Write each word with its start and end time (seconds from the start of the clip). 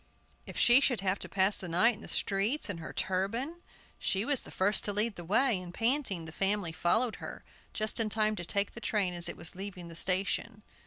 If 0.47 0.57
she 0.57 0.79
should 0.81 1.01
have 1.01 1.19
to 1.19 1.29
pass 1.29 1.55
the 1.55 1.69
night 1.69 1.93
in 1.93 2.01
the 2.01 2.07
streets 2.07 2.71
in 2.71 2.79
her 2.79 2.91
turban! 2.91 3.61
She 3.99 4.25
was 4.25 4.41
the 4.41 4.49
first 4.49 4.83
to 4.85 4.93
lead 4.93 5.15
the 5.15 5.23
way, 5.23 5.61
and, 5.61 5.71
panting, 5.71 6.25
the 6.25 6.31
family 6.31 6.71
followed 6.71 7.17
her, 7.17 7.43
just 7.71 7.99
in 7.99 8.09
time 8.09 8.35
to 8.37 8.43
take 8.43 8.71
the 8.71 8.81
train 8.81 9.13
as 9.13 9.29
it 9.29 9.37
was 9.37 9.53
leaving 9.53 9.89
the 9.89 9.95
station. 9.95 10.63